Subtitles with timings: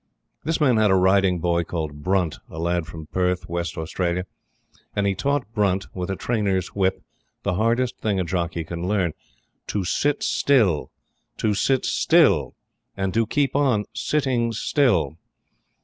[0.43, 4.25] This man had a riding boy called Brunt a lad from Perth, West Australia
[4.95, 7.03] and he taught Brunt, with a trainer's whip,
[7.43, 9.13] the hardest thing a jock can learn
[9.67, 10.89] to sit still,
[11.37, 12.55] to sit still,
[12.97, 15.19] and to keep on sitting still.